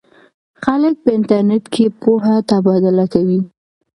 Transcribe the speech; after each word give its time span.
خلک 0.63 0.93
په 1.03 1.09
انټرنیټ 1.17 1.65
کې 1.73 1.85
پوهه 2.01 2.35
تبادله 2.49 3.05
کوي. 3.13 3.39